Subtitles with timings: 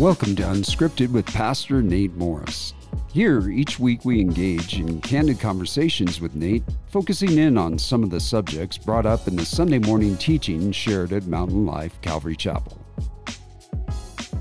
[0.00, 2.72] welcome to Unscripted with Pastor Nate Morris.
[3.12, 8.08] Here, each week we engage in candid conversations with Nate, focusing in on some of
[8.08, 12.80] the subjects brought up in the Sunday morning teaching shared at Mountain Life Calvary Chapel.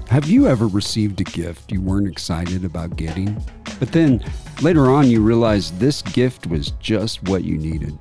[0.08, 3.38] Have you ever received a gift you weren't excited about getting?
[3.82, 4.24] But then
[4.62, 8.00] later on you realized this gift was just what you needed.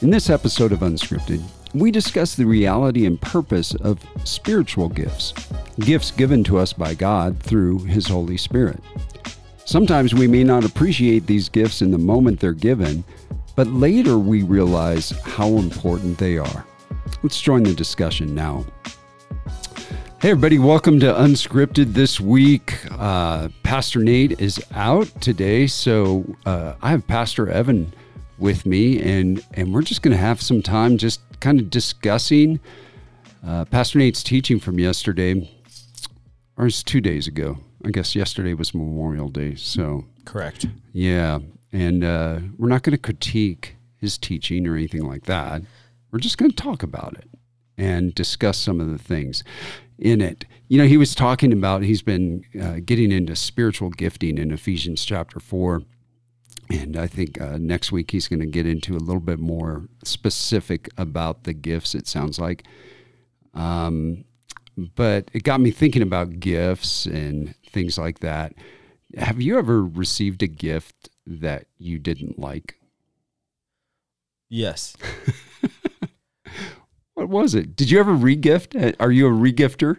[0.00, 1.42] In this episode of Unscripted,
[1.74, 5.34] we discuss the reality and purpose of spiritual gifts,
[5.80, 8.82] gifts given to us by God through His Holy Spirit.
[9.64, 13.04] Sometimes we may not appreciate these gifts in the moment they're given,
[13.54, 16.64] but later we realize how important they are.
[17.22, 18.64] Let's join the discussion now.
[20.20, 22.76] Hey, everybody, welcome to Unscripted this week.
[22.92, 27.92] Uh, Pastor Nate is out today, so uh, I have Pastor Evan
[28.38, 32.60] with me, and, and we're just going to have some time just kind of discussing
[33.46, 35.48] uh, Pastor Nate's teaching from yesterday,
[36.56, 37.58] or it's two days ago.
[37.84, 40.66] I guess yesterday was Memorial Day, so Correct.
[40.92, 41.38] yeah,
[41.72, 45.62] and uh, we're not going to critique his teaching or anything like that.
[46.10, 47.28] We're just going to talk about it
[47.76, 49.44] and discuss some of the things
[49.98, 50.44] in it.
[50.66, 55.04] You know, he was talking about he's been uh, getting into spiritual gifting in Ephesians
[55.04, 55.82] chapter four.
[56.70, 59.88] And I think uh, next week he's going to get into a little bit more
[60.04, 62.64] specific about the gifts, it sounds like.
[63.54, 64.24] Um,
[64.76, 68.54] but it got me thinking about gifts and things like that.
[69.16, 72.78] Have you ever received a gift that you didn't like?
[74.50, 74.96] Yes.
[77.18, 77.74] What was it?
[77.74, 78.80] Did you ever regift?
[78.80, 79.96] Uh, Are you a regifter?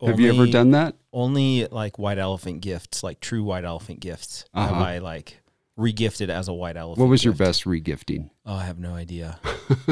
[0.00, 0.96] Have you ever done that?
[1.12, 4.46] Only like white elephant gifts, like true white elephant gifts.
[4.54, 4.74] Uh-huh.
[4.74, 5.41] I like
[5.78, 6.98] regifted as a white elephant?
[6.98, 8.30] What was your best regifting?
[8.44, 9.38] Oh, I have no idea.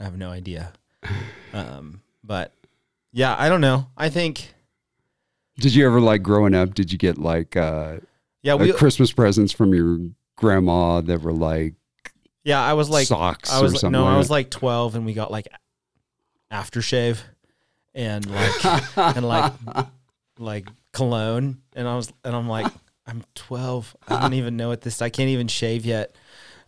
[0.00, 0.72] I have no idea.
[1.52, 2.54] Um, but
[3.12, 3.86] yeah, I don't know.
[3.96, 4.54] I think
[5.58, 6.74] Did you ever like growing up?
[6.74, 7.98] Did you get like uh,
[8.42, 9.98] yeah, uh, we Christmas presents from your
[10.36, 11.74] grandma that were like
[12.44, 13.92] yeah, I was like socks I was or like, something?
[13.92, 15.48] no, like I was like 12 and we got like
[16.50, 17.20] aftershave
[17.94, 19.52] and like and like
[20.38, 22.72] like cologne and I was and I'm like
[23.10, 23.96] I'm 12.
[24.08, 26.14] I don't even know what this I can't even shave yet.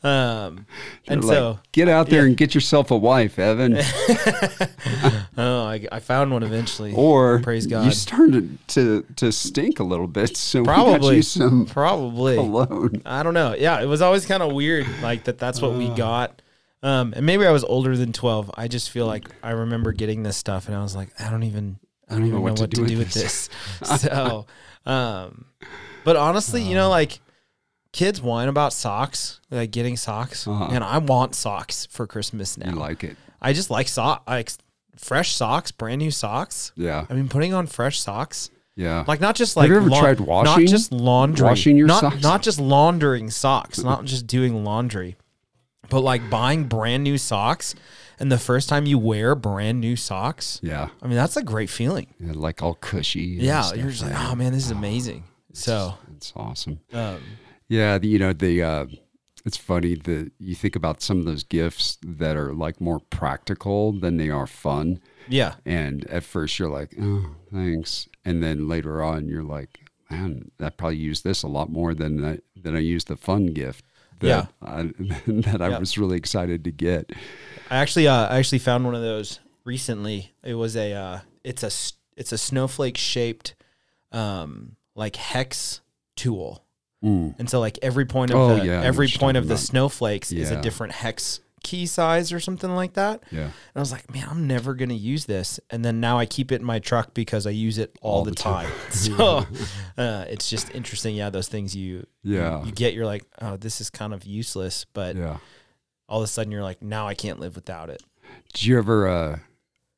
[0.02, 0.66] Um
[1.06, 2.26] and like, so get out there yeah.
[2.28, 3.76] and get yourself a wife, Evan.
[5.36, 6.92] oh, I, I found one eventually.
[6.94, 11.16] Or Praise God, you started to to stink a little bit, so we got Probably.
[11.16, 12.34] you some Probably.
[12.34, 13.00] cologne.
[13.06, 13.54] I don't know.
[13.54, 15.94] Yeah, it was always kind of weird like that that's what we Uh.
[15.94, 16.42] got.
[16.82, 18.50] Um and maybe I was older than 12.
[18.56, 21.44] I just feel like I remember getting this stuff and I was like I don't
[21.44, 21.78] even
[22.08, 23.48] I don't even know what to do with this.
[24.00, 24.46] so,
[24.84, 25.44] um
[26.04, 27.20] but honestly, you know like
[27.92, 30.68] kids whine about socks, like getting socks, Uh-huh.
[30.72, 32.70] and I want socks for Christmas now.
[32.70, 33.16] You like it?
[33.40, 34.50] I just like sock like
[34.96, 36.72] fresh socks, brand new socks.
[36.76, 39.04] Yeah, I mean, putting on fresh socks, yeah.
[39.06, 42.22] like not just like you ever tried washing- not just laundry, washing your not, socks?
[42.22, 45.16] not just laundering socks, not just doing laundry,
[45.90, 47.74] but like buying brand new socks,
[48.20, 51.68] and the first time you wear brand new socks, yeah, I mean that's a great
[51.68, 52.06] feeling.
[52.20, 53.34] yeah, like all cushy.
[53.34, 55.24] and Yeah, stuff, you're just like, oh man, this is amazing.
[55.52, 56.80] So, it's awesome.
[56.92, 57.20] um,
[57.68, 58.62] Yeah, you know the.
[58.62, 58.86] Uh,
[59.44, 63.90] it's funny that you think about some of those gifts that are like more practical
[63.92, 65.00] than they are fun.
[65.28, 68.08] yeah, And at first you're like, oh, thanks.
[68.24, 72.24] And then later on you're like, man, I probably use this a lot more than
[72.24, 73.84] I, than I use the fun gift.
[74.20, 74.46] That Yeah.
[74.62, 74.82] I,
[75.26, 75.78] that I Yeah.
[75.80, 77.10] was really excited to get.
[77.68, 80.34] I actually, uh, I actually found one of those recently.
[80.44, 81.70] It was a, uh, it's a,
[82.16, 83.56] it's a snowflake shaped,
[84.12, 85.80] um, like hex
[86.16, 86.64] tool.
[87.04, 87.34] Mm.
[87.38, 90.50] And so like every point of Oh, the yeah, every point of the snowflakes is
[90.50, 93.22] a different hex key size or something like that.
[93.30, 93.42] Yeah.
[93.44, 95.60] And I was like, man, I'm never gonna use this.
[95.70, 98.24] And then now I keep it in my truck because I use it all, All
[98.24, 98.70] the, the time.
[98.90, 99.46] so
[99.96, 101.14] uh, it's just interesting.
[101.14, 102.64] Yeah, those things you Yeah.
[102.64, 105.36] you get, you're like, oh, this is kind of useless, but Yeah.
[106.08, 108.02] all of a sudden you're like, now I can't live without it.
[108.54, 109.38] Did you ever, uh,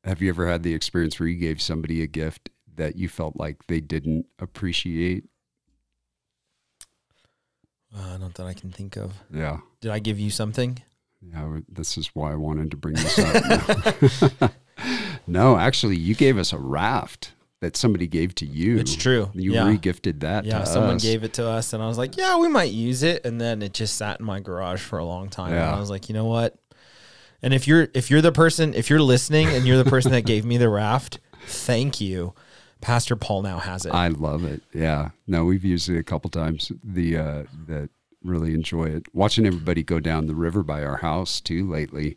[0.03, 3.35] have you ever had the experience where you gave somebody a gift that you felt
[3.37, 5.25] like they didn't appreciate?
[7.95, 9.13] Uh, not that I can think of.
[9.33, 9.59] Yeah.
[9.81, 10.79] Did I give you something?
[11.21, 14.51] Yeah, this is why I wanted to bring this up.
[15.27, 18.77] no, actually, you gave us a raft that somebody gave to you.
[18.77, 19.31] It's true.
[19.33, 19.63] You yeah.
[19.63, 20.45] regifted that.
[20.45, 21.03] Yeah, someone us.
[21.03, 23.61] gave it to us, and I was like, "Yeah, we might use it." And then
[23.61, 25.53] it just sat in my garage for a long time.
[25.53, 26.55] And I was like, "You know what?"
[27.41, 30.25] And if you're if you're the person if you're listening and you're the person that
[30.25, 32.33] gave me the raft, thank you.
[32.85, 33.91] Pastor Paul now has it.
[33.95, 34.61] I love it.
[34.71, 35.09] Yeah.
[35.25, 36.71] No, we've used it a couple times.
[36.83, 37.89] The uh, that
[38.23, 39.07] really enjoy it.
[39.11, 42.15] Watching everybody go down the river by our house too lately.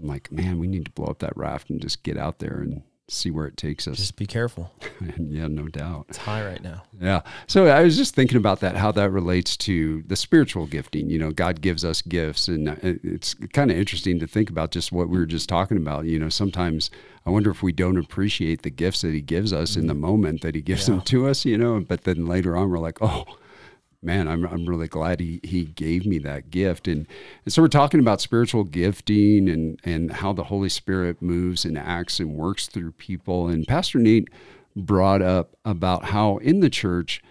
[0.00, 2.58] I'm like, man, we need to blow up that raft and just get out there
[2.58, 3.98] and see where it takes us.
[3.98, 4.72] Just be careful.
[5.18, 6.06] yeah, no doubt.
[6.08, 6.84] It's high right now.
[6.98, 7.20] Yeah.
[7.46, 11.10] So I was just thinking about that, how that relates to the spiritual gifting.
[11.10, 14.70] You know, God gives us gifts, and uh, it's kind of interesting to think about
[14.70, 16.04] just what we were just talking about.
[16.04, 16.90] You know, sometimes
[17.28, 20.00] I wonder if we don't appreciate the gifts that He gives us in the mm-hmm.
[20.00, 20.94] moment that He gives yeah.
[20.94, 21.44] them to us.
[21.44, 23.24] You know, but then later on we're like, oh
[24.02, 26.86] man, I'm, I'm really glad he, he gave me that gift.
[26.86, 27.06] And,
[27.44, 31.76] and so we're talking about spiritual gifting and, and how the Holy Spirit moves and
[31.76, 33.48] acts and works through people.
[33.48, 34.28] And Pastor Nate
[34.76, 37.22] brought up about how in the church,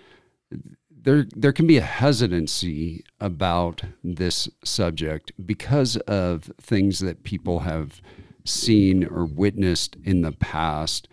[0.92, 8.02] there, there can be a hesitancy about this subject because of things that people have
[8.48, 11.08] seen or witnessed in the past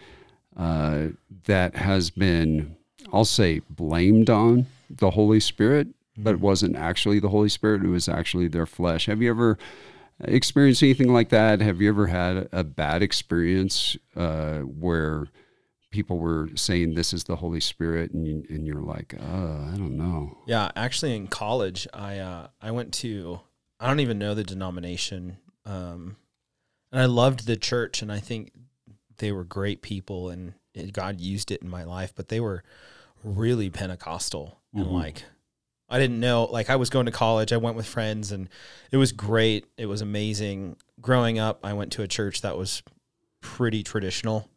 [0.56, 1.08] uh,
[1.46, 2.76] that has been,
[3.12, 6.44] I'll say, blamed on the Holy Spirit, but it mm-hmm.
[6.44, 7.82] wasn't actually the Holy Spirit.
[7.82, 9.06] It was actually their flesh.
[9.06, 9.58] Have you ever
[10.20, 11.60] experienced anything like that?
[11.60, 15.26] Have you ever had a bad experience uh, where
[15.94, 19.74] people were saying this is the Holy Spirit, and, you, and you're like, uh, I
[19.76, 20.36] don't know.
[20.44, 23.40] Yeah, actually, in college, I uh, I went to
[23.78, 26.16] I don't even know the denomination, um,
[26.94, 28.52] and I loved the church, and I think
[29.18, 32.62] they were great people, and it, God used it in my life, but they were
[33.24, 34.82] really Pentecostal mm-hmm.
[34.82, 35.24] and like
[35.88, 37.52] I didn't know like I was going to college.
[37.52, 38.48] I went with friends and
[38.90, 39.66] it was great.
[39.76, 40.76] It was amazing.
[41.00, 42.82] Growing up, I went to a church that was
[43.40, 44.48] pretty traditional.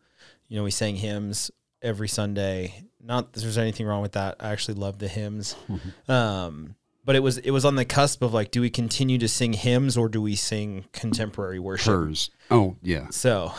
[0.47, 1.51] You know, we sang hymns
[1.81, 2.83] every Sunday.
[3.01, 4.35] Not that there's anything wrong with that.
[4.39, 5.55] I actually love the hymns.
[5.69, 6.11] Mm-hmm.
[6.11, 6.75] Um,
[7.07, 9.53] but it was it was on the cusp of like, do we continue to sing
[9.53, 11.93] hymns or do we sing contemporary worship?
[11.93, 12.29] Hers.
[12.51, 13.07] Oh yeah.
[13.11, 13.53] So,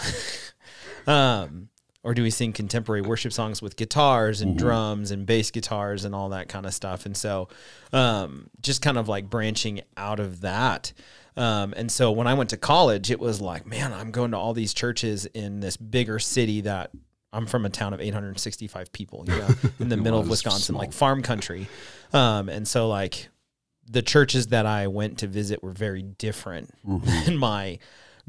[1.07, 1.71] um,
[2.05, 4.67] or do we sing contemporary worship songs with guitars and mm-hmm.
[4.67, 7.49] drums and bass guitars and all that kind of stuff and so
[7.93, 10.93] um, just kind of like branching out of that
[11.37, 14.37] um, and so when i went to college it was like man i'm going to
[14.39, 16.91] all these churches in this bigger city that
[17.33, 19.49] i'm from a town of 865 people you know
[19.81, 20.81] in the middle of wisconsin small.
[20.81, 21.67] like farm country
[22.13, 23.29] um, and so like
[23.89, 27.09] the churches that i went to visit were very different mm-hmm.
[27.31, 27.79] in my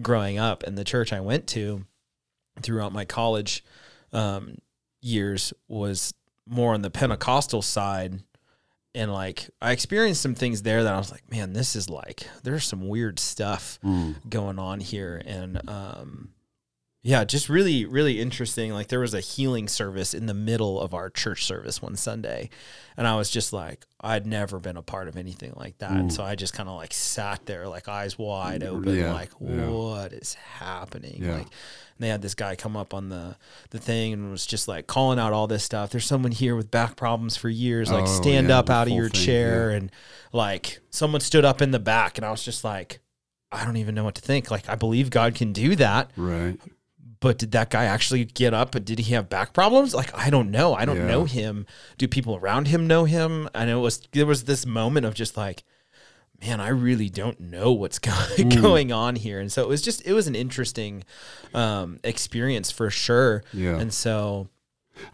[0.02, 1.86] growing up and the church i went to
[2.62, 3.64] throughout my college
[4.12, 4.58] um,
[5.02, 6.14] years was
[6.50, 8.22] more on the Pentecostal side.
[8.96, 12.28] And like I experienced some things there that I was like, man, this is like
[12.44, 14.16] there's some weird stuff mm.
[14.28, 15.22] going on here.
[15.24, 16.30] And um,
[17.10, 18.72] yeah, just really, really interesting.
[18.72, 22.52] Like there was a healing service in the middle of our church service one Sunday.
[22.96, 25.90] And I was just like, I'd never been a part of anything like that.
[25.90, 26.12] Mm.
[26.12, 29.68] So I just kind of like sat there, like eyes wide open, yeah, like, yeah.
[29.70, 31.24] what is happening?
[31.24, 31.38] Yeah.
[31.38, 31.48] Like
[31.98, 33.38] they had this guy come up on the
[33.72, 35.90] the thing and was just like calling out all this stuff.
[35.90, 37.92] There's someone here with back problems for years.
[37.92, 39.72] Like oh, stand up out of your thing, chair.
[39.72, 39.92] And
[40.32, 43.00] like someone stood up in the back and I was just like,
[43.52, 44.52] I don't even know what to think.
[44.52, 46.12] Like I believe God can do that.
[46.16, 46.60] Right
[47.22, 49.94] but did that guy actually get up and did he have back problems?
[49.94, 50.74] Like i don't know.
[50.74, 51.08] I don't yeah.
[51.08, 51.66] know him.
[51.98, 53.50] Do people around him know him?
[53.54, 55.64] And it was there was this moment of just like
[56.42, 58.62] man i really don't know what's going, mm.
[58.62, 59.40] going on here.
[59.40, 61.04] And so it was just it was an interesting
[61.54, 63.44] um, experience for sure.
[63.54, 63.78] Yeah.
[63.78, 64.50] And so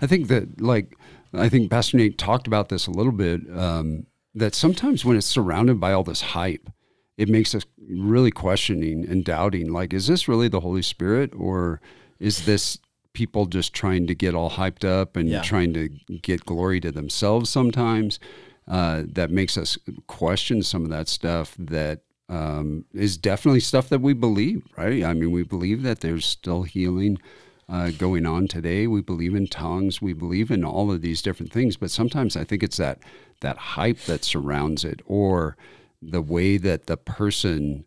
[0.02, 0.98] i think that like
[1.32, 5.28] i think pastor nate talked about this a little bit um, that sometimes when it's
[5.28, 6.70] surrounded by all this hype
[7.18, 11.80] it makes us really questioning and doubting like is this really the holy spirit or
[12.20, 12.78] is this
[13.14, 15.42] people just trying to get all hyped up and yeah.
[15.42, 15.90] trying to
[16.22, 18.20] get glory to themselves sometimes?
[18.68, 24.02] Uh, that makes us question some of that stuff that um, is definitely stuff that
[24.02, 25.04] we believe right?
[25.04, 27.20] I mean we believe that there's still healing
[27.68, 28.86] uh, going on today.
[28.86, 30.00] We believe in tongues.
[30.02, 31.78] We believe in all of these different things.
[31.78, 33.00] But sometimes i think it's that
[33.42, 35.56] that hype that surrounds it or
[36.02, 37.86] the way that the person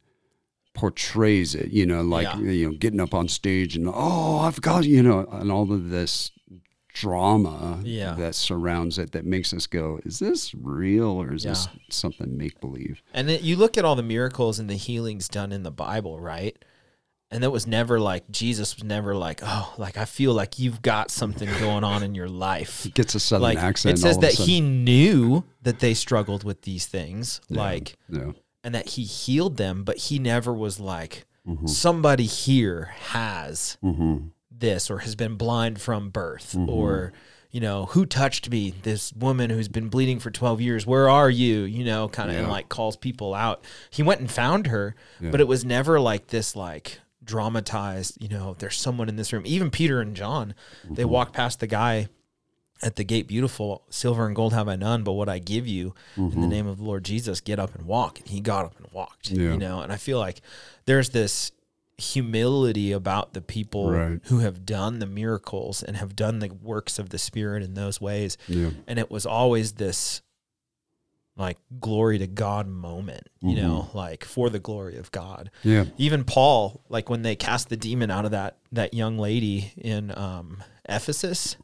[0.75, 2.39] portrays it, you know, like yeah.
[2.39, 5.91] you know, getting up on stage and oh, I've got you know, and all of
[5.91, 6.31] this
[6.95, 8.15] drama yeah.
[8.15, 11.51] that surrounds it that makes us go, is this real or is yeah.
[11.51, 13.03] this something make believe?
[13.15, 16.57] And you look at all the miracles and the healings done in the Bible, right?
[17.31, 20.81] And that was never like Jesus was never like, oh, like I feel like you've
[20.81, 22.85] got something going on in your life.
[22.85, 23.99] He gets a southern like, accent.
[23.99, 28.33] It says that he knew that they struggled with these things, yeah, like, yeah.
[28.65, 31.67] and that he healed them, but he never was like, mm-hmm.
[31.67, 34.29] somebody here has mm-hmm.
[34.51, 36.71] this or has been blind from birth mm-hmm.
[36.71, 37.13] or
[37.51, 38.75] you know, who touched me?
[38.83, 40.87] This woman who's been bleeding for 12 years.
[40.87, 41.63] Where are you?
[41.63, 42.43] You know, kind of yeah.
[42.43, 43.65] and like calls people out.
[43.89, 48.21] He went and found her, but it was never like this like dramatized.
[48.21, 49.45] You know, there's someone in this room.
[49.47, 50.55] Even Peter and John,
[50.85, 50.95] mm-hmm.
[50.95, 52.09] they walk past the guy
[52.83, 55.95] at the gate beautiful silver and gold have i none but what i give you
[56.13, 56.23] mm-hmm.
[56.23, 56.49] in the mm-hmm.
[56.49, 59.33] name of the lord jesus get up and walk and he got up and walked
[59.33, 59.51] yeah.
[59.51, 60.41] you know and i feel like
[60.85, 61.51] there's this
[61.97, 64.21] humility about the people Right.
[64.27, 68.01] who have done the miracles and have done the works of the spirit in those
[68.01, 68.71] ways Yeah.
[68.87, 70.23] and it was always this
[71.39, 75.85] like glory to god moment you know like for the glory of god Yeah.
[75.97, 80.13] even paul like when they cast the demon out of that that young lady in
[80.19, 81.57] um ephesus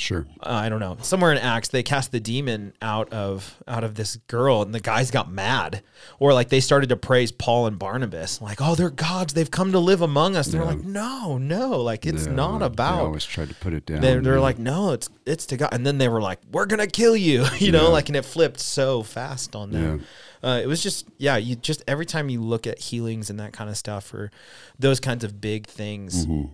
[0.00, 0.26] Sure.
[0.42, 0.96] uh, I don't know.
[1.02, 4.80] Somewhere in Acts, they cast the demon out of out of this girl, and the
[4.80, 5.82] guys got mad,
[6.18, 9.34] or like they started to praise Paul and Barnabas, like, "Oh, they're gods.
[9.34, 10.68] They've come to live among us." They're Yeah.
[10.68, 14.00] like, "No, no, like it's Yeah, not They about." always try to put it down.
[14.00, 14.40] They're, they're yeah.
[14.40, 17.44] like, "No, it's it's to God." And then they were like, "We're gonna kill you,"
[17.58, 20.04] you know, like, and it flipped so fast on them.
[20.42, 23.52] Uh, it was just, yeah, you just every time you look at healings and that
[23.52, 24.30] kind of stuff, or
[24.78, 26.48] those kinds of big things, Mhm.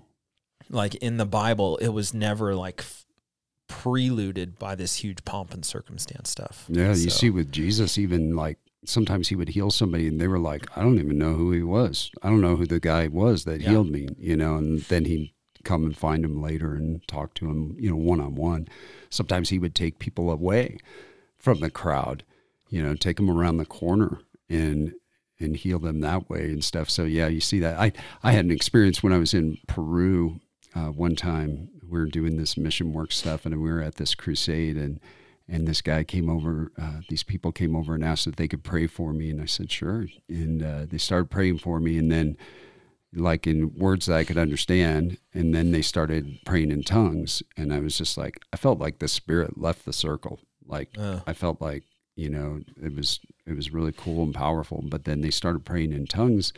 [0.68, 3.05] like in the Bible, it was never like f-
[3.68, 6.66] preluded by this huge pomp and circumstance stuff.
[6.68, 10.38] Yeah, you see with Jesus, even like sometimes he would heal somebody and they were
[10.38, 12.10] like, I don't even know who he was.
[12.22, 13.70] I don't know who the guy was that Yeah.
[13.70, 15.32] healed me, you know, and then he'd
[15.64, 18.68] come and find him later and talk to him, you know, one on one.
[19.10, 20.78] Sometimes he would take people away
[21.38, 22.22] from the crowd,
[22.70, 24.94] you know, take them around the corner and
[25.38, 26.88] and heal them that way and stuff.
[26.88, 27.78] So yeah, you see that.
[27.78, 27.92] I
[28.22, 30.40] I had an experience when I was in Peru
[30.74, 31.68] uh, one time.
[31.88, 35.00] We were doing this mission work stuff, and we were at this crusade, and
[35.48, 36.72] and this guy came over.
[36.80, 39.46] Uh, these people came over and asked if they could pray for me, and I
[39.46, 40.06] said sure.
[40.28, 42.36] And uh, they started praying for me, and then
[43.14, 47.72] like in words that I could understand, and then they started praying in tongues, and
[47.72, 50.40] I was just like, I felt like the spirit left the circle.
[50.66, 50.90] Like.
[51.26, 51.84] I felt like
[52.16, 54.82] you know it was it was really cool and powerful.
[54.84, 56.52] But then they started praying in tongues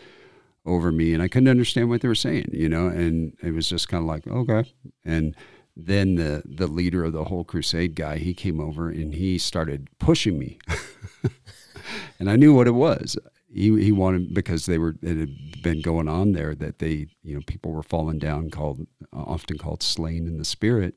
[0.68, 2.50] over me, and I couldn't understand what they were saying.
[2.52, 4.72] You know, and it was just kind of like okay,
[5.04, 5.34] and
[5.76, 9.88] then the the leader of the whole crusade guy he came over and he started
[10.00, 10.58] pushing me
[12.18, 13.16] and I knew what it was.
[13.52, 17.34] He he wanted because they were it had been going on there that they you
[17.34, 20.96] know people were falling down called often called slain in the spirit,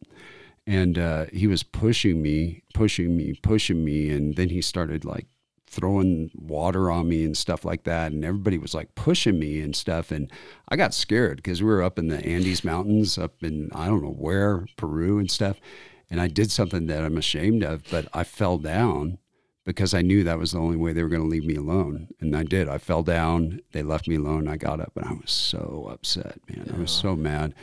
[0.68, 5.28] and uh, he was pushing me, pushing me, pushing me, and then he started like
[5.72, 9.76] throwing water on me and stuff like that, and everybody was like pushing me and
[9.76, 10.30] stuff, and
[10.68, 14.04] I got scared because we were up in the Andes Mountains, up in I don't
[14.04, 15.62] know where Peru and stuff,
[16.10, 19.18] and I did something that I'm ashamed of, but I fell down
[19.64, 22.08] because I knew that was the only way they were going to leave me alone.
[22.20, 22.68] And I did.
[22.68, 23.62] I fell down.
[23.72, 24.48] They left me alone.
[24.48, 26.72] I got up and I was so upset, man.
[26.76, 27.54] I was so mad.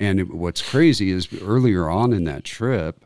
[0.00, 3.04] And it, what's crazy is earlier on in that trip,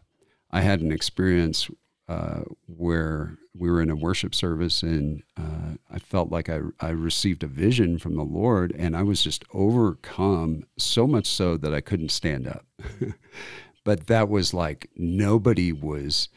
[0.50, 1.68] I had an experience
[2.08, 6.90] uh, where we were in a worship service and uh, I felt like I, I
[6.90, 11.74] received a vision from the Lord and I was just overcome so much so that
[11.74, 12.64] I couldn't stand up.
[13.84, 16.28] but that was like nobody was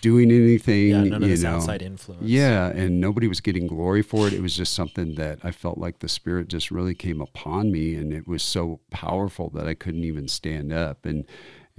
[0.00, 0.88] doing anything.
[0.88, 1.56] Yeah, none of you this know.
[1.56, 2.24] outside influence.
[2.24, 4.32] Yeah, and nobody was getting glory for it.
[4.32, 7.94] It was just something that I felt like the Spirit just really came upon me,
[7.94, 11.04] and it was so powerful that I couldn't even stand up.
[11.04, 11.24] And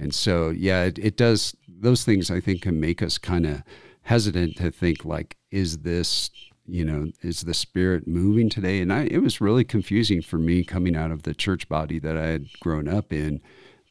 [0.00, 1.54] and so yeah, it, it does.
[1.68, 3.62] Those things I think can make us kind of
[4.02, 6.30] hesitant to think like, is this
[6.66, 8.80] you know is the Spirit moving today?
[8.80, 12.16] And I it was really confusing for me coming out of the church body that
[12.16, 13.40] I had grown up in,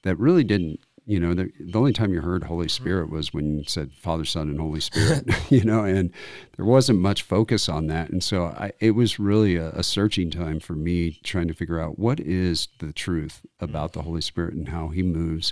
[0.04, 2.84] that really didn't you know, the, the only time you heard Holy mm-hmm.
[2.84, 6.12] Spirit was when you said Father, Son, and Holy Spirit, you know, and
[6.56, 8.12] there wasn't much focus on that.
[8.12, 11.80] And so I, it was really a, a searching time for me trying to figure
[11.80, 13.66] out what is the truth mm-hmm.
[13.66, 15.51] about the Holy Spirit and how he moves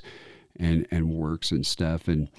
[0.60, 2.08] and, and works and stuff.
[2.08, 2.30] And,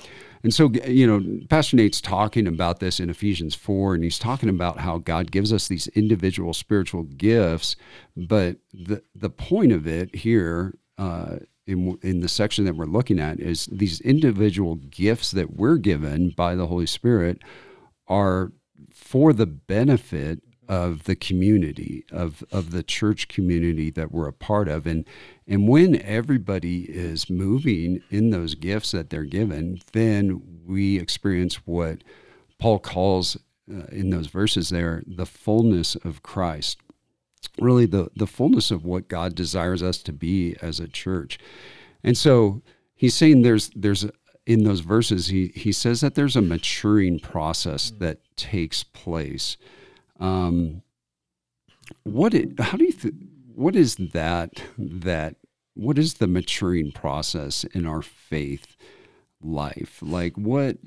[0.42, 4.48] and so, you know, Pastor Nate's talking about this in Ephesians 4, and he's talking
[4.48, 7.76] about how God gives us these individual spiritual gifts.
[8.16, 13.20] But the, the point of it here, uh, in, in the section that we're looking
[13.20, 17.42] at is these individual gifts that we're given by the Holy Spirit
[18.08, 18.52] are
[18.90, 24.68] for the benefit of the community of of the church community that we're a part
[24.68, 25.04] of and
[25.46, 32.04] and when everybody is moving in those gifts that they're given then we experience what
[32.58, 33.36] Paul calls
[33.72, 36.78] uh, in those verses there the fullness of Christ
[37.60, 41.38] really the the fullness of what God desires us to be as a church.
[42.02, 42.62] And so
[42.94, 44.06] he's saying there's there's
[44.46, 49.56] in those verses he he says that there's a maturing process that takes place.
[50.18, 50.82] Um,
[52.02, 53.14] what it, how do you th-
[53.54, 55.36] what is that that
[55.74, 58.76] what is the maturing process in our faith
[59.40, 59.98] life?
[60.02, 60.78] Like what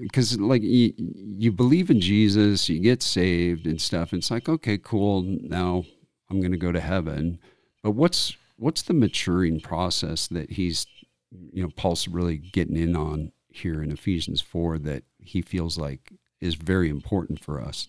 [0.00, 4.12] because like you, you believe in Jesus, you get saved and stuff.
[4.12, 5.22] And it's like, okay, cool.
[5.22, 5.84] Now
[6.30, 7.38] I'm going to go to heaven.
[7.82, 10.86] But what's what's the maturing process that he's,
[11.30, 16.12] you know, Paul's really getting in on here in Ephesians four that he feels like
[16.40, 17.88] is very important for us.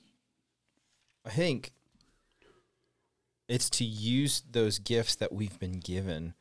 [1.25, 1.71] I think
[3.47, 6.33] it's to use those gifts that we've been given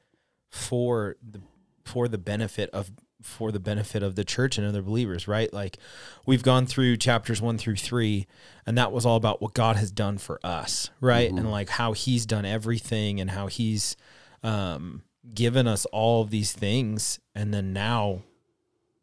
[0.50, 1.40] for the
[1.84, 2.90] for the benefit of
[3.22, 5.52] for the benefit of the church and other believers, right?
[5.52, 5.78] Like
[6.24, 8.26] we've gone through chapters 1 through 3
[8.64, 11.28] and that was all about what God has done for us, right?
[11.28, 11.38] Mm-hmm.
[11.38, 13.96] And like how he's done everything and how he's
[14.42, 15.02] um
[15.34, 18.22] given us all of these things and then now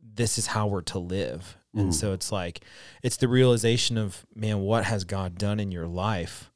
[0.01, 1.57] this is how we're to live.
[1.75, 1.82] Mm.
[1.82, 2.62] And so it's like
[3.03, 6.51] it's the realization of man what has God done in your life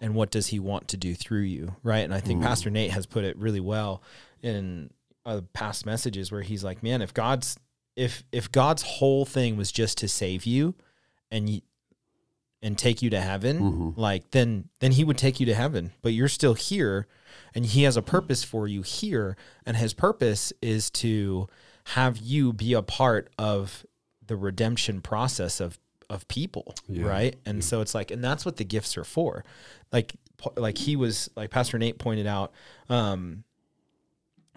[0.00, 2.00] and what does he want to do through you, right?
[2.00, 2.44] And I think mm.
[2.44, 4.02] Pastor Nate has put it really well
[4.42, 4.90] in
[5.24, 7.58] uh, past messages where he's like, man, if God's
[7.96, 10.74] if if God's whole thing was just to save you
[11.30, 11.62] and
[12.62, 14.00] and take you to heaven, mm-hmm.
[14.00, 17.06] like then then he would take you to heaven, but you're still here
[17.54, 21.48] and he has a purpose for you here and his purpose is to
[21.88, 23.84] have you be a part of
[24.26, 25.78] the redemption process of
[26.10, 27.06] of people, yeah.
[27.06, 27.36] right?
[27.46, 27.62] And yeah.
[27.62, 29.44] so it's like and that's what the gifts are for.
[29.92, 30.14] Like
[30.56, 32.52] like he was like Pastor Nate pointed out
[32.88, 33.44] um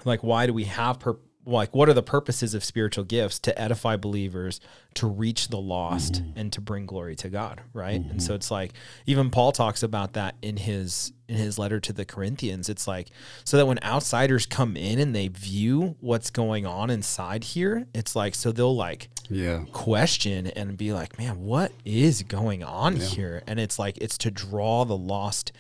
[0.05, 3.59] like why do we have per- like what are the purposes of spiritual gifts to
[3.59, 4.59] edify believers
[4.93, 6.37] to reach the lost mm-hmm.
[6.37, 8.11] and to bring glory to god right mm-hmm.
[8.11, 8.73] and so it's like
[9.05, 13.09] even paul talks about that in his in his letter to the corinthians it's like
[13.43, 18.15] so that when outsiders come in and they view what's going on inside here it's
[18.15, 23.03] like so they'll like yeah question and be like man what is going on yeah.
[23.03, 25.51] here and it's like it's to draw the lost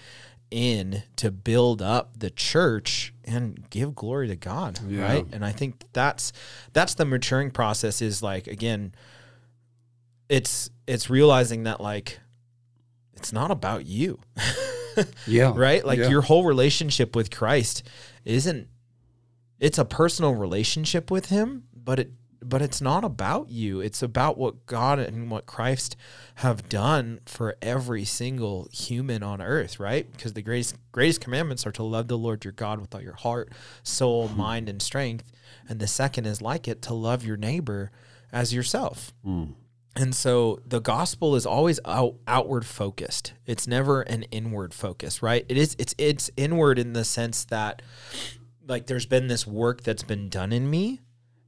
[0.49, 5.03] in to build up the church and give glory to God, yeah.
[5.03, 5.25] right?
[5.31, 6.31] And I think that's
[6.73, 8.93] that's the maturing process is like again
[10.29, 12.19] it's it's realizing that like
[13.15, 14.19] it's not about you.
[15.27, 15.53] yeah.
[15.55, 15.85] Right?
[15.85, 16.09] Like yeah.
[16.09, 17.83] your whole relationship with Christ
[18.25, 18.67] isn't
[19.59, 22.11] it's a personal relationship with him, but it
[22.41, 23.81] but it's not about you.
[23.81, 25.97] It's about what God and what Christ
[26.35, 30.09] have done for every single human on earth, right?
[30.11, 33.13] Because the greatest greatest commandments are to love the Lord your God with all your
[33.13, 33.51] heart,
[33.83, 34.37] soul, mm.
[34.37, 35.31] mind, and strength.
[35.67, 37.91] And the second is like it to love your neighbor
[38.31, 39.13] as yourself.
[39.25, 39.53] Mm.
[39.97, 43.33] And so the gospel is always out, outward focused.
[43.47, 45.43] It's never an inward focus, right?
[45.49, 47.81] It is it's it's inward in the sense that
[48.67, 51.01] like there's been this work that's been done in me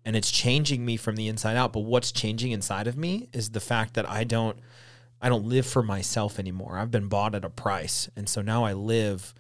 [0.04, 1.74] and it's changing me from the inside out.
[1.74, 4.58] But what's changing inside of me is the fact that I don't
[5.22, 6.80] I don't live for myself anymore.
[6.80, 8.10] I've been bought at a price.
[8.16, 9.36] And so now I live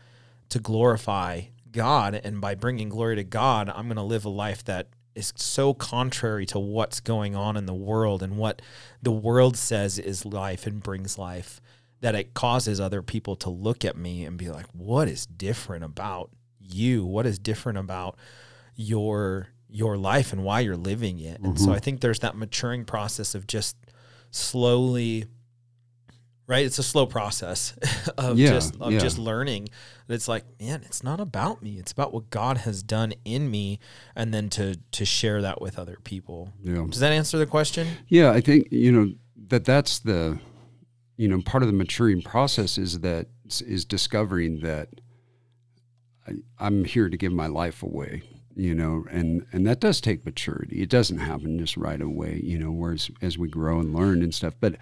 [0.50, 4.64] to glorify God and by bringing glory to God, I'm going to live a life
[4.66, 8.62] that is so contrary to what's going on in the world and what
[9.02, 11.60] the world says is life and brings life
[12.02, 15.84] that it causes other people to look at me and be like, "What is different
[15.84, 17.06] about you?
[17.06, 18.18] What is different about
[18.76, 21.36] your your life and why you're living it.
[21.36, 21.46] Mm-hmm.
[21.46, 21.76] And so mm-hmm.
[21.76, 23.78] I think there's that maturing process of just
[24.32, 25.26] slowly
[26.50, 26.66] right?
[26.66, 27.78] It's a slow process
[28.18, 29.00] of yeah, just of yeah.
[29.00, 29.70] just learning.
[30.10, 31.78] It's like man it's not about me.
[31.78, 33.80] It's about what god has done in me
[34.16, 36.52] and then to to share that with other people.
[36.62, 36.86] Yeah.
[36.90, 37.88] does that answer the question?
[38.08, 39.14] Yeah i think you know
[39.50, 40.40] that that's the
[41.18, 43.28] you know part of the maturing process is that
[43.62, 44.90] is discovering that
[46.28, 48.24] I, i'm here to give my life away
[48.60, 50.82] you know, and and that does take maturity.
[50.82, 54.34] It doesn't happen just right away, you know, whereas as we grow and learn and
[54.34, 54.54] stuff.
[54.60, 54.76] But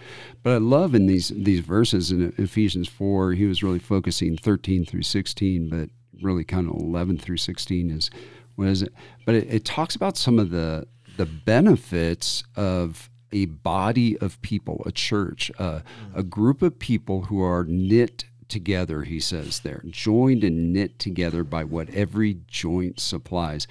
[0.43, 4.85] but I love in these these verses in Ephesians four, he was really focusing thirteen
[4.85, 5.89] through sixteen, but
[6.21, 8.09] really kind of eleven through sixteen is
[8.55, 8.93] what is it?
[9.25, 10.87] But it, it talks about some of the
[11.17, 15.81] the benefits of a body of people, a church, uh,
[16.15, 21.43] a group of people who are knit together, he says there, joined and knit together
[21.43, 23.67] by what every joint supplies.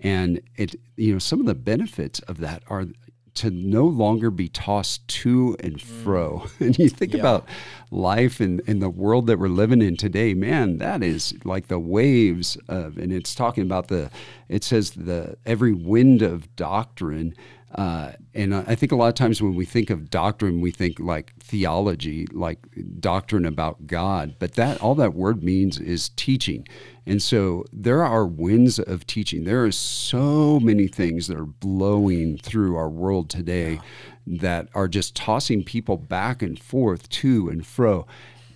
[0.00, 2.86] And it, you know, some of the benefits of that are
[3.32, 6.46] to no longer be tossed to and fro.
[6.60, 7.20] And you think yeah.
[7.20, 7.46] about
[7.90, 11.78] life and, in the world that we're living in today, man, that is like the
[11.78, 14.10] waves of, and it's talking about the,
[14.48, 17.34] it says the every wind of doctrine
[17.74, 20.98] uh, and I think a lot of times when we think of doctrine, we think
[20.98, 22.58] like theology, like
[22.98, 24.34] doctrine about God.
[24.40, 26.66] But that all that word means is teaching.
[27.06, 29.44] And so there are winds of teaching.
[29.44, 33.74] There are so many things that are blowing through our world today
[34.26, 34.40] yeah.
[34.40, 38.06] that are just tossing people back and forth to and fro.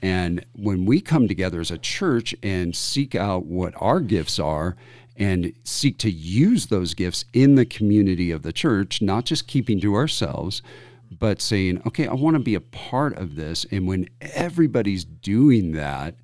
[0.02, 4.76] And when we come together as a church and seek out what our gifts are
[5.16, 9.80] and seek to use those gifts in the community of the church, not just keeping
[9.80, 10.62] to ourselves,
[11.10, 13.64] but saying, okay, I want to be a part of this.
[13.70, 16.16] And when everybody's doing that,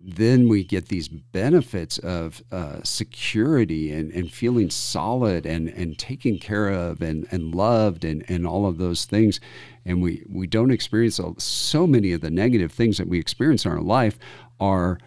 [0.00, 6.38] then we get these benefits of uh, security and, and feeling solid and, and taken
[6.38, 9.38] care of and, and loved and, and all of those things.
[9.84, 13.72] And we, we don't experience so many of the negative things that we experience in
[13.72, 14.18] our life
[14.58, 14.98] are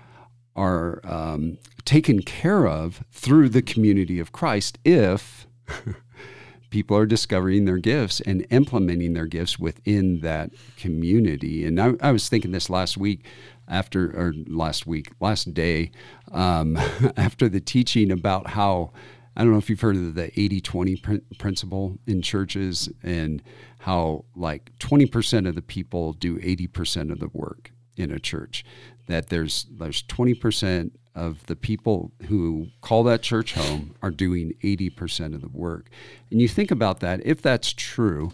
[0.56, 5.48] are um, taken care of through the community of Christ if
[6.70, 11.66] people are discovering their gifts and implementing their gifts within that community.
[11.66, 13.26] And I, I was thinking this last week
[13.68, 15.92] after, or last week, last day,
[16.32, 16.78] um,
[17.18, 18.92] after the teaching about how.
[19.34, 23.42] I don't know if you've heard of the 80 20 pr- principle in churches and
[23.80, 28.66] how like 20% of the people do 80% of the work in a church
[29.08, 35.36] that there's there's 20% of the people who call that church home are doing 80%
[35.36, 35.90] of the work.
[36.30, 38.32] And you think about that, if that's true,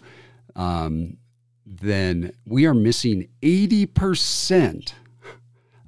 [0.54, 1.16] um,
[1.66, 4.92] then we are missing 80%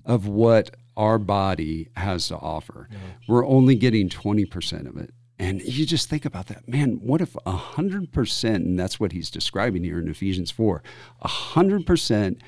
[0.05, 2.89] of what our body has to offer.
[2.91, 2.99] Yeah.
[3.29, 5.15] We're only getting 20% of it.
[5.39, 9.85] And you just think about that, man, what if 100%, and that's what he's describing
[9.85, 10.83] here in Ephesians 4,
[11.25, 12.41] 100%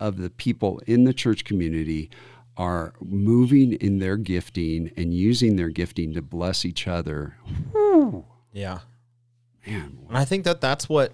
[0.00, 2.10] of the people in the church community
[2.56, 7.36] are moving in their gifting and using their gifting to bless each other.
[8.52, 8.80] Yeah.
[9.64, 9.98] Man.
[10.08, 11.12] And I think that that's what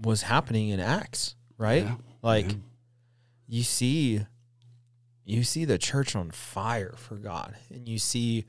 [0.00, 1.84] was happening in Acts, right?
[1.84, 1.94] Yeah.
[2.22, 2.58] Like yeah.
[3.48, 4.26] you see
[5.24, 8.44] you see the church on fire for God and you see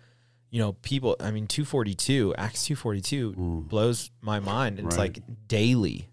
[0.49, 3.67] you know people I mean 242 Acts 242 mm.
[3.67, 4.79] blows my mind.
[4.79, 5.15] It's right.
[5.15, 6.09] like daily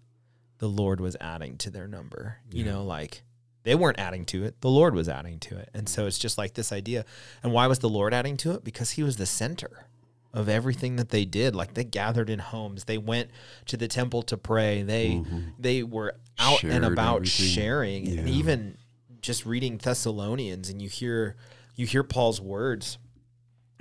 [0.59, 2.37] the Lord was adding to their number.
[2.51, 2.59] Yeah.
[2.59, 3.23] You know like
[3.65, 4.61] they weren't adding to it.
[4.61, 5.69] The Lord was adding to it.
[5.73, 7.03] And so it's just like this idea.
[7.43, 8.63] And why was the Lord adding to it?
[8.63, 9.87] Because he was the center
[10.31, 11.55] of everything that they did.
[11.55, 12.83] Like they gathered in homes.
[12.83, 13.31] They went
[13.65, 14.83] to the temple to pray.
[14.83, 15.39] They mm-hmm.
[15.57, 17.47] they were out Shared and about everything.
[17.47, 18.05] sharing.
[18.05, 18.19] Yeah.
[18.19, 18.77] And even
[19.19, 21.35] just reading Thessalonians and you hear
[21.75, 22.99] you hear Paul's words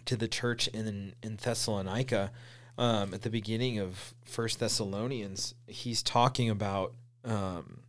[0.06, 2.32] to the church in in Thessalonica
[2.78, 5.54] um, at the beginning of First Thessalonians.
[5.66, 7.83] He's talking about um,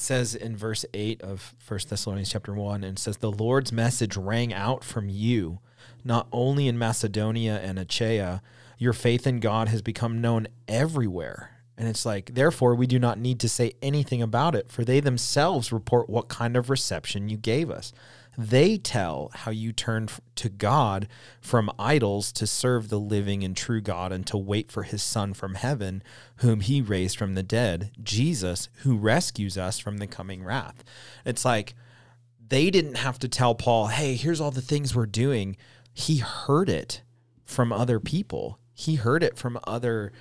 [0.00, 4.54] says in verse 8 of 1 Thessalonians chapter 1 and says the Lord's message rang
[4.54, 5.58] out from you
[6.04, 8.40] not only in Macedonia and Achaia.
[8.78, 11.50] Your faith in God has become known everywhere.
[11.76, 15.00] And it's like therefore we do not need to say anything about it for they
[15.00, 17.92] themselves report what kind of reception you gave us
[18.40, 21.08] they tell how you turned to God
[21.40, 25.34] from idols to serve the living and true God and to wait for his Son
[25.34, 26.04] from heaven,
[26.36, 30.84] whom he raised from the dead, Jesus, who rescues us from the coming wrath.
[31.26, 31.74] It's like
[32.48, 35.56] they didn't have to tell Paul, hey, here's all the things we're doing.
[35.92, 37.02] He heard it
[37.44, 40.12] from other people, he heard it from other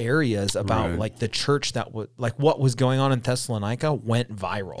[0.00, 0.98] areas about right.
[0.98, 4.80] like the church that was like what was going on in Thessalonica went viral,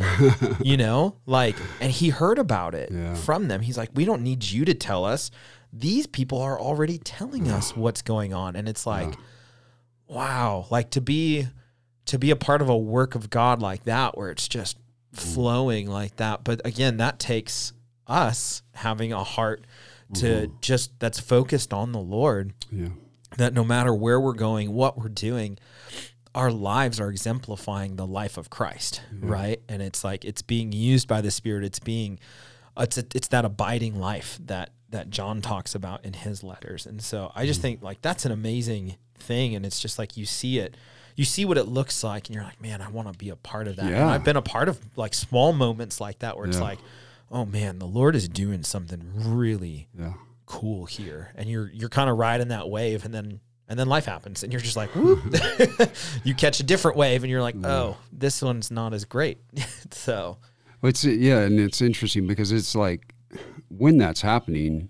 [0.64, 3.14] you know, like, and he heard about it yeah.
[3.14, 3.60] from them.
[3.60, 5.30] He's like, we don't need you to tell us.
[5.72, 9.20] These people are already telling us what's going on, and it's like, yeah.
[10.08, 11.46] wow, like to be
[12.06, 14.78] to be a part of a work of God like that, where it's just
[15.14, 15.18] mm.
[15.18, 16.42] flowing like that.
[16.42, 17.72] But again, that takes
[18.06, 19.64] us having a heart
[20.14, 20.54] to mm-hmm.
[20.60, 22.54] just that's focused on the Lord.
[22.72, 22.88] Yeah
[23.40, 25.58] that no matter where we're going, what we're doing,
[26.34, 29.28] our lives are exemplifying the life of Christ, mm-hmm.
[29.28, 29.60] right?
[29.68, 31.64] And it's like it's being used by the Spirit.
[31.64, 32.18] It's being,
[32.76, 36.84] it's a, it's that abiding life that that John talks about in his letters.
[36.84, 37.62] And so I just mm-hmm.
[37.62, 40.76] think like that's an amazing thing, and it's just like you see it,
[41.16, 43.36] you see what it looks like, and you're like, man, I want to be a
[43.36, 43.90] part of that.
[43.90, 44.02] Yeah.
[44.02, 46.78] And I've been a part of like small moments like that where it's like,
[47.30, 49.88] oh man, the Lord is doing something really.
[49.98, 50.14] Yeah
[50.50, 51.30] cool here.
[51.36, 54.52] And you're you're kind of riding that wave and then and then life happens and
[54.52, 55.20] you're just like whoop.
[56.24, 59.38] You catch a different wave and you're like oh this one's not as great.
[59.92, 60.38] So
[60.82, 63.14] it's yeah and it's interesting because it's like
[63.68, 64.88] when that's happening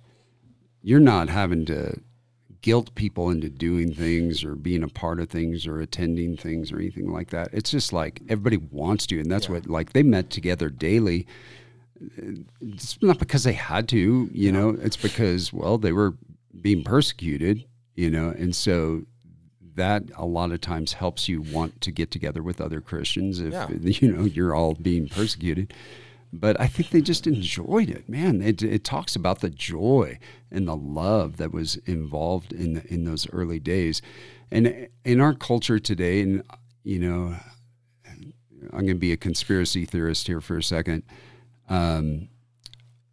[0.83, 2.01] you're not having to
[2.63, 6.79] guilt people into doing things or being a part of things or attending things or
[6.79, 7.49] anything like that.
[7.53, 9.57] It's just like everybody wants to and that's yeah.
[9.57, 11.27] what like they met together daily
[12.61, 16.15] it's not because they had to, you know, it's because, well, they were
[16.61, 19.03] being persecuted, you know, and so
[19.75, 23.53] that a lot of times helps you want to get together with other Christians if,
[23.53, 23.69] yeah.
[23.81, 25.73] you know, you're all being persecuted.
[26.33, 28.41] But I think they just enjoyed it, man.
[28.41, 30.19] It, it talks about the joy
[30.51, 34.01] and the love that was involved in the, in those early days,
[34.53, 36.45] and in our culture today, and
[36.85, 37.37] you know,
[38.63, 41.03] I'm going to be a conspiracy theorist here for a second.
[41.71, 42.29] Um,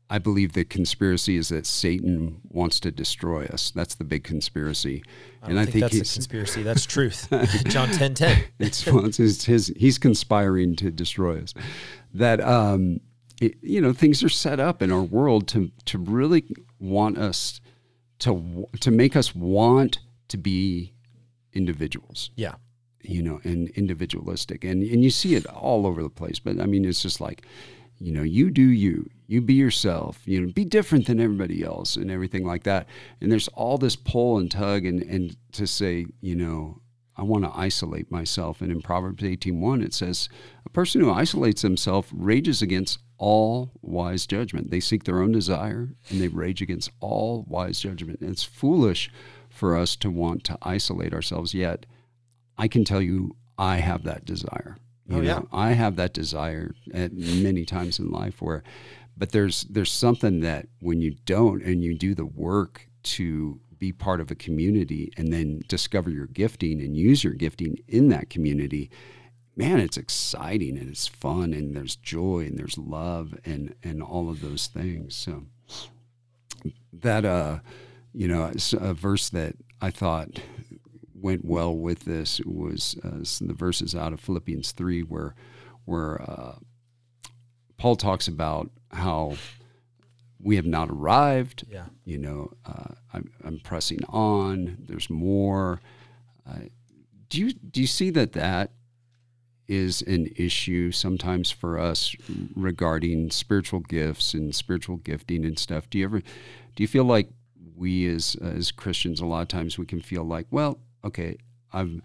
[0.10, 3.72] I believe the conspiracy is that Satan wants to destroy us.
[3.72, 5.04] That's the big conspiracy.
[5.43, 6.63] I and I think, that's a conspiracy.
[6.63, 7.28] That's truth.
[7.67, 8.43] John 10 10.
[8.60, 11.54] it's, well, it's his, his, he's conspiring to destroy us.
[12.13, 13.02] That, um,
[13.41, 16.46] it, you know, things are set up in our world to, to really
[16.80, 17.60] want us
[18.20, 20.93] to, to make us want to be
[21.52, 22.32] individuals.
[22.36, 22.56] Yeah.
[23.02, 24.63] You know, and individualistic.
[24.63, 26.39] And, and you see it all over the place.
[26.39, 27.46] But I mean, it's just like,
[27.99, 31.95] you know, you do you, you be yourself, you know, be different than everybody else
[31.95, 32.88] and everything like that.
[33.21, 36.81] And there's all this pull and tug and, and to say, you know,
[37.15, 38.62] I want to isolate myself.
[38.62, 40.29] And in Proverbs 18.1, it says,
[40.65, 44.69] a person who isolates himself rages against all wise judgment.
[44.69, 48.21] They seek their own desire and they rage against all wise judgment.
[48.21, 49.10] And it's foolish
[49.49, 51.88] for us to want to isolate ourselves yet.
[52.57, 54.77] I can tell you, I have that desire.
[55.08, 55.39] You oh, yeah.
[55.39, 58.63] Know, I have that desire at many times in life where,
[59.15, 63.93] but there's there's something that when you don't and you do the work to be
[63.93, 68.30] part of a community and then discover your gifting and use your gifting in that
[68.30, 68.89] community,
[69.56, 74.30] man, it's exciting and it's fun and there's joy and there's love and and all
[74.30, 75.15] of those things.
[75.15, 75.43] So
[76.91, 77.60] that uh,
[78.13, 80.41] you know, a verse that I thought
[81.19, 85.36] went well with this was uh, the verses out of Philippians three where
[85.86, 86.56] where uh,
[87.77, 89.38] Paul talks about how
[90.39, 91.65] we have not arrived.
[91.69, 91.86] Yeah.
[92.06, 94.77] You know, uh, I'm, I'm, pressing on.
[94.88, 95.82] There's more.
[96.47, 96.67] Uh,
[97.30, 98.71] do you do you see that that
[99.67, 102.15] is an issue sometimes for us
[102.56, 105.89] regarding spiritual gifts and spiritual gifting and stuff?
[105.89, 107.30] Do you ever do you feel like
[107.75, 111.38] we as as Christians a lot of times we can feel like, well, okay,
[111.74, 112.02] I'm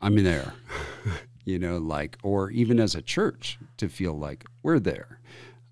[0.00, 0.54] I'm there.
[1.44, 5.20] you know, like or even as a church to feel like we're there.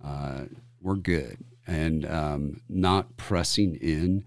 [0.02, 0.44] Uh,
[0.80, 4.24] we're good and um, not pressing in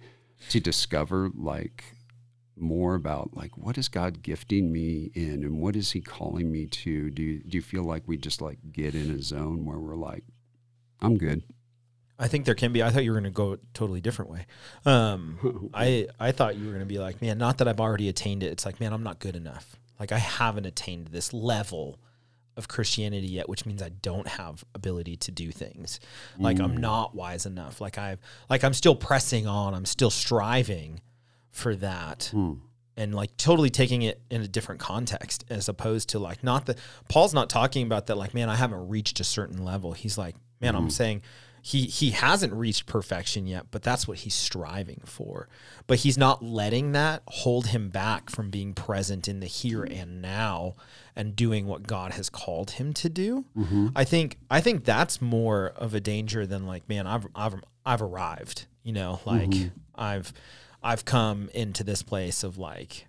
[0.49, 1.83] to discover like
[2.55, 6.65] more about like what is God gifting me in and what is He calling me
[6.65, 7.09] to?
[7.11, 9.95] Do you, do you feel like we just like get in a zone where we're
[9.95, 10.23] like,
[10.99, 11.43] I'm good.
[12.19, 12.81] I think there can be.
[12.81, 14.45] I thought you were going to go a totally different way.
[14.85, 18.09] Um, I I thought you were going to be like, man, not that I've already
[18.09, 18.51] attained it.
[18.51, 19.77] It's like, man, I'm not good enough.
[19.99, 21.99] Like I haven't attained this level
[22.55, 25.99] of Christianity yet, which means I don't have ability to do things.
[26.39, 26.63] Like mm.
[26.63, 27.79] I'm not wise enough.
[27.79, 29.73] Like I've like I'm still pressing on.
[29.73, 31.01] I'm still striving
[31.51, 32.31] for that.
[32.33, 32.59] Mm.
[32.97, 36.79] And like totally taking it in a different context as opposed to like not that
[37.09, 39.93] Paul's not talking about that like man I haven't reached a certain level.
[39.93, 40.77] He's like man mm.
[40.77, 41.21] I'm saying
[41.67, 45.49] he he hasn't reached perfection yet, but that's what he's striving for.
[45.85, 50.21] But he's not letting that hold him back from being present in the here and
[50.21, 50.75] now
[51.13, 53.43] and doing what God has called him to do.
[53.57, 53.89] Mm-hmm.
[53.97, 58.01] I think I think that's more of a danger than like, man, I've I've I've
[58.01, 58.65] arrived.
[58.83, 59.77] You know, like mm-hmm.
[59.93, 60.31] I've
[60.81, 63.07] I've come into this place of like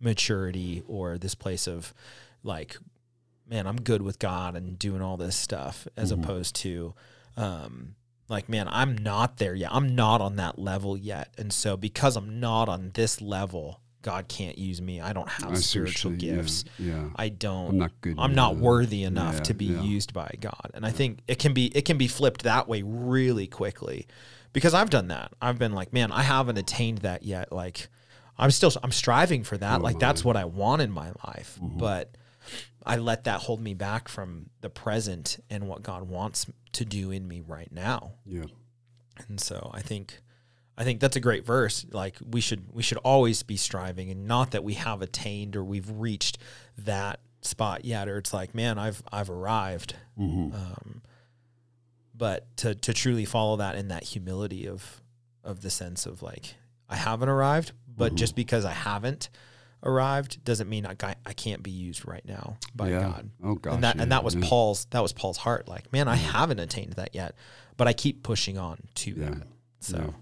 [0.00, 1.94] maturity or this place of
[2.42, 2.76] like,
[3.48, 6.24] man, I'm good with God and doing all this stuff, as mm-hmm.
[6.24, 6.94] opposed to
[7.36, 7.94] um,
[8.28, 9.70] like man i'm not there yet.
[9.72, 11.32] I'm not on that level yet.
[11.38, 15.00] And so because i'm not on this level god can't use me.
[15.00, 17.70] I don't have I spiritual gifts yeah, yeah, i don't.
[17.70, 19.82] I'm not good i'm not worthy enough yeah, to be yeah.
[19.82, 20.70] used by god.
[20.74, 24.08] And i think it can be it can be flipped that way really quickly
[24.52, 25.32] because i've done that.
[25.40, 27.52] I've been like man i haven't attained that yet.
[27.52, 27.88] Like
[28.38, 29.80] i'm still i'm striving for that.
[29.80, 31.58] Oh, like that's what i want in my life.
[31.62, 31.78] Mm-hmm.
[31.78, 32.16] but
[32.84, 37.10] I let that hold me back from the present and what God wants to do
[37.10, 38.12] in me right now.
[38.26, 38.44] Yeah.
[39.28, 40.20] And so I think
[40.76, 41.86] I think that's a great verse.
[41.90, 45.64] Like we should we should always be striving and not that we have attained or
[45.64, 46.38] we've reached
[46.78, 49.94] that spot yet or it's like, man, I've I've arrived.
[50.18, 50.54] Mm-hmm.
[50.54, 51.02] Um,
[52.14, 55.02] but to to truly follow that in that humility of
[55.44, 56.54] of the sense of like
[56.88, 58.16] I haven't arrived, but mm-hmm.
[58.16, 59.28] just because I haven't
[59.82, 60.94] arrived doesn't mean I,
[61.26, 63.00] I can't be used right now by yeah.
[63.00, 63.30] God.
[63.42, 64.42] Oh gosh, and that yeah, and that was yeah.
[64.44, 65.68] Paul's that was Paul's heart.
[65.68, 67.34] Like, man, I haven't attained that yet,
[67.76, 69.42] but I keep pushing on to that.
[69.80, 70.14] So.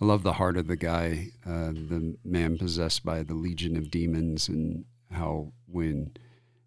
[0.00, 3.90] I love the heart of the guy, uh, the man possessed by the legion of
[3.90, 6.16] demons, and how when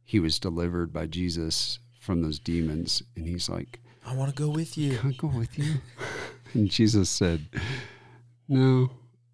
[0.03, 4.49] he was delivered by Jesus from those demons, and he's like, "I want to go
[4.49, 4.97] with you.
[4.97, 5.75] Can I go with you?"
[6.53, 7.47] and Jesus said,
[8.47, 8.91] "No,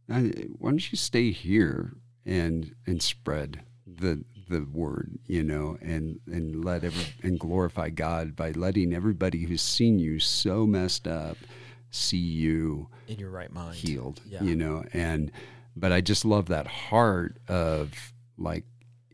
[0.10, 1.94] I, why don't you stay here
[2.26, 8.36] and and spread the the word, you know, and and let every and glorify God
[8.36, 11.38] by letting everybody who's seen you so messed up
[11.90, 14.44] see you in your right mind, healed, yeah.
[14.44, 15.32] you know, and
[15.76, 18.66] but I just love that heart of like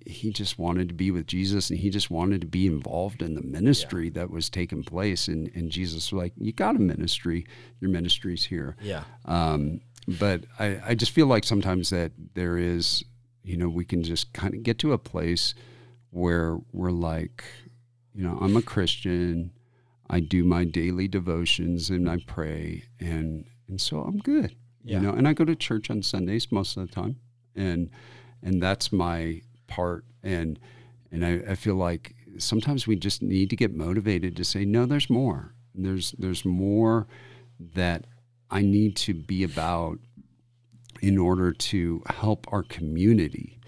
[0.06, 3.36] he just wanted to be with Jesus and he just wanted to be involved in
[3.36, 4.22] the ministry yeah.
[4.22, 7.46] that was taking place and and Jesus was like you got a ministry
[7.82, 13.04] your ministry's here yeah um but I, I just feel like sometimes that there is,
[13.44, 15.54] you know, we can just kind of get to a place
[16.12, 17.44] where we're like,
[18.14, 19.52] you know, I'm a Christian.
[20.10, 24.56] I do my daily devotions and I pray and and so I'm good.
[24.84, 24.98] Yeah.
[24.98, 27.18] You know, and I go to church on Sundays most of the time.
[27.56, 27.90] And
[28.42, 30.58] and that's my part and
[31.12, 34.86] and I, I feel like sometimes we just need to get motivated to say, no,
[34.86, 35.54] there's more.
[35.76, 37.08] There's there's more
[37.60, 38.06] that
[38.50, 40.00] I need to be about
[41.02, 43.60] in order to help our community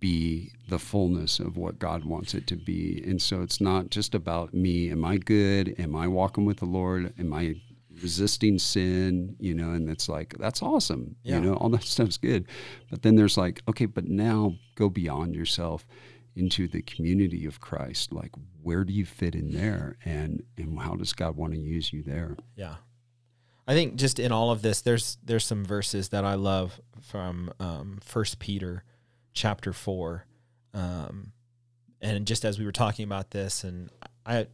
[0.00, 3.02] be the fullness of what God wants it to be.
[3.06, 4.90] And so it's not just about me.
[4.90, 5.74] Am I good?
[5.78, 7.14] Am I walking with the Lord?
[7.18, 7.54] Am I
[8.02, 9.36] resisting sin?
[9.38, 11.16] You know, and it's like, that's awesome.
[11.22, 11.36] Yeah.
[11.36, 12.46] You know, all that stuff's good.
[12.90, 15.86] But then there's like, okay, but now go beyond yourself
[16.34, 18.12] into the community of Christ.
[18.12, 19.96] Like, where do you fit in there?
[20.04, 22.36] And, and how does God want to use you there?
[22.56, 22.76] Yeah.
[23.66, 27.52] I think just in all of this, there's there's some verses that I love from
[27.58, 28.84] um, First Peter,
[29.32, 30.24] chapter four,
[30.72, 31.32] um,
[32.00, 33.90] and just as we were talking about this, and
[34.24, 34.46] I,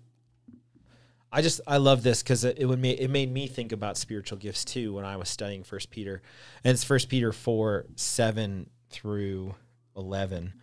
[1.31, 3.98] I just I love this because it, it would make, it made me think about
[3.98, 6.22] spiritual gifts too when I was studying First Peter,
[6.64, 9.55] and it's First Peter four seven through
[9.94, 10.55] eleven,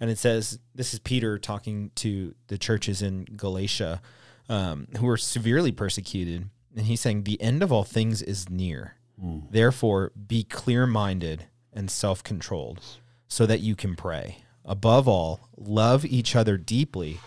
[0.00, 4.00] and it says this is Peter talking to the churches in Galatia,
[4.48, 8.94] um, who were severely persecuted and he's saying, The end of all things is near.
[9.22, 9.50] Mm.
[9.50, 12.80] Therefore, be clear minded and self controlled
[13.26, 14.44] so that you can pray.
[14.64, 17.18] Above all, love each other deeply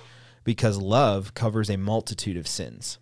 [0.46, 2.98] because love covers a multitude of sins.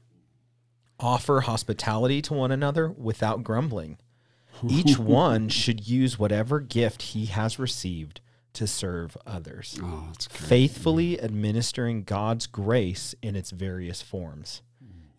[1.00, 4.00] Offer hospitality to one another without grumbling.
[4.68, 8.22] Each one should use whatever gift he has received
[8.54, 14.64] to serve others, oh, faithfully administering God's grace in its various forms.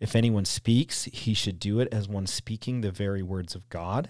[0.01, 4.09] If anyone speaks, he should do it as one speaking the very words of God.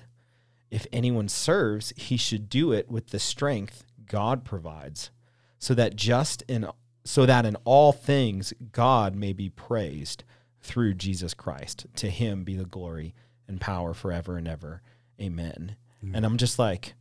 [0.71, 5.12] If anyone serves, he should do it with the strength God provides,
[5.60, 6.65] so that just in
[7.04, 10.23] so that in all things God may be praised
[10.62, 11.88] through Jesus Christ.
[11.97, 13.13] To him be the glory
[13.47, 14.82] and power forever and ever.
[15.19, 15.75] Amen.
[16.04, 16.15] Mm-hmm.
[16.15, 16.93] And I'm just like,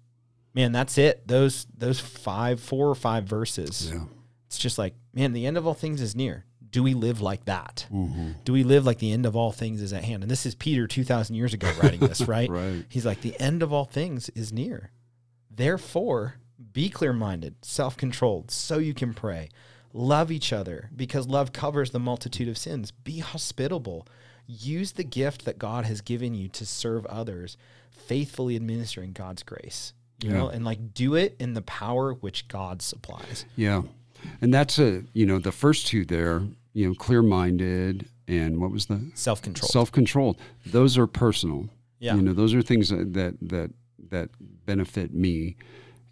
[0.52, 1.28] man, that's it.
[1.28, 3.92] Those those five, four or five verses.
[3.92, 4.06] Yeah.
[4.46, 7.44] It's just like, man, the end of all things is near do we live like
[7.46, 7.86] that?
[7.92, 8.32] Mm-hmm.
[8.44, 10.22] Do we live like the end of all things is at hand?
[10.22, 12.48] And this is Peter 2,000 years ago writing this, right?
[12.48, 12.84] right?
[12.88, 14.90] He's like, the end of all things is near.
[15.50, 16.36] Therefore,
[16.72, 19.48] be clear minded, self controlled, so you can pray.
[19.92, 22.92] Love each other because love covers the multitude of sins.
[22.92, 24.06] Be hospitable.
[24.46, 27.56] Use the gift that God has given you to serve others,
[27.90, 29.92] faithfully administering God's grace.
[30.22, 30.36] You yeah.
[30.36, 33.46] know, and like do it in the power which God supplies.
[33.56, 33.82] Yeah.
[34.40, 38.70] And that's a, you know, the first two there you know, clear minded and what
[38.70, 39.68] was the self control?
[39.68, 40.38] Self controlled.
[40.64, 41.68] Those are personal.
[41.98, 42.14] Yeah.
[42.14, 43.70] You know, those are things that, that that
[44.10, 45.56] that benefit me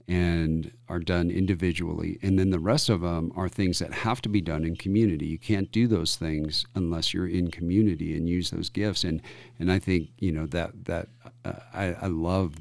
[0.09, 2.19] and are done individually.
[2.23, 5.27] And then the rest of them are things that have to be done in community.
[5.27, 9.05] You can't do those things unless you're in community and use those gifts.
[9.05, 9.21] And
[9.59, 11.09] and I think you know that that
[11.45, 12.55] uh, I, I love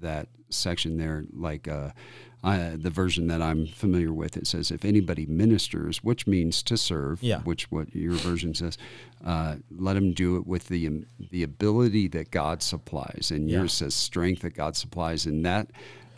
[0.00, 1.24] that section there.
[1.32, 1.90] Like uh,
[2.44, 6.76] I, the version that I'm familiar with, it says, if anybody ministers, which means to
[6.76, 7.40] serve, yeah.
[7.40, 8.76] which what your version says,
[9.24, 13.58] uh, let him do it with the um, the ability that God supplies, and yeah.
[13.58, 15.68] yours says strength that God supplies, and that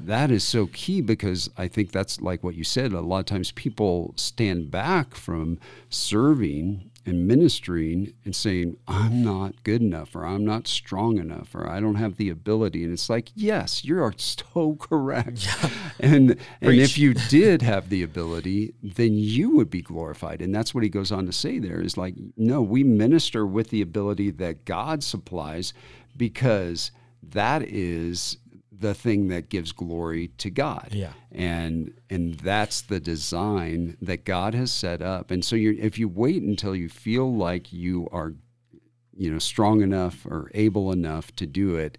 [0.00, 2.92] that is so key because I think that's like what you said.
[2.92, 5.60] A lot of times people stand back from
[5.90, 11.68] serving and ministering and saying, I'm not good enough or I'm not strong enough or
[11.68, 12.82] I don't have the ability.
[12.82, 15.46] And it's like, yes, you are so correct.
[15.46, 15.70] Yeah.
[16.00, 20.42] And and if you did have the ability, then you would be glorified.
[20.42, 23.70] And that's what he goes on to say there is like, no, we minister with
[23.70, 25.72] the ability that God supplies
[26.16, 26.90] because
[27.22, 28.38] that is
[28.80, 30.88] the thing that gives glory to God.
[30.92, 31.12] Yeah.
[31.32, 35.30] And and that's the design that God has set up.
[35.30, 38.34] And so you if you wait until you feel like you are
[39.16, 41.98] you know strong enough or able enough to do it,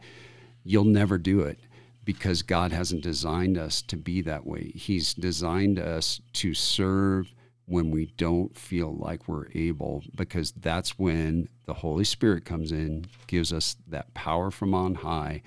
[0.64, 1.60] you'll never do it
[2.04, 4.72] because God hasn't designed us to be that way.
[4.76, 7.34] He's designed us to serve
[7.66, 13.06] when we don't feel like we're able because that's when the Holy Spirit comes in,
[13.28, 15.42] gives us that power from on high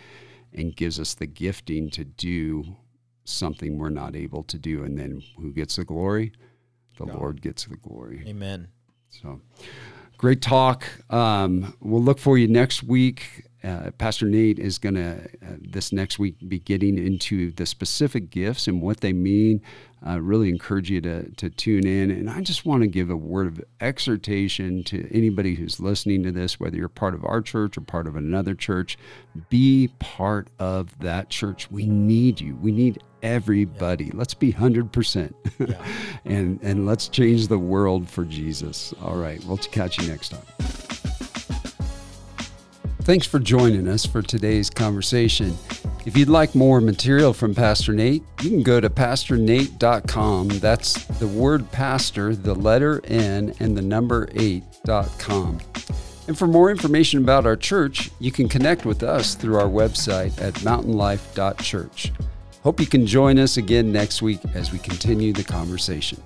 [0.52, 2.76] and gives us the gifting to do
[3.24, 4.84] something we're not able to do.
[4.84, 6.32] And then who gets the glory?
[6.98, 7.16] The God.
[7.16, 8.24] Lord gets the glory.
[8.26, 8.68] Amen.
[9.08, 9.40] So
[10.18, 10.84] great talk.
[11.08, 13.46] Um, we'll look for you next week.
[13.62, 18.30] Uh, Pastor Nate is going to, uh, this next week, be getting into the specific
[18.30, 19.60] gifts and what they mean.
[20.02, 22.10] I really encourage you to, to tune in.
[22.10, 26.32] And I just want to give a word of exhortation to anybody who's listening to
[26.32, 28.96] this, whether you're part of our church or part of another church.
[29.50, 31.70] Be part of that church.
[31.70, 32.56] We need you.
[32.56, 34.06] We need everybody.
[34.06, 34.12] Yeah.
[34.14, 35.34] Let's be 100%.
[35.58, 35.74] Yeah.
[36.24, 38.94] and, and let's change the world for Jesus.
[39.02, 39.44] All right.
[39.44, 40.89] We'll catch you next time.
[43.10, 45.56] Thanks for joining us for today's conversation.
[46.06, 50.46] If you'd like more material from Pastor Nate, you can go to pastorn8.com.
[50.60, 55.58] That's the word pastor, the letter N, and the number 8.com.
[56.28, 60.40] And for more information about our church, you can connect with us through our website
[60.40, 62.12] at mountainlife.church.
[62.62, 66.22] Hope you can join us again next week as we continue the conversation.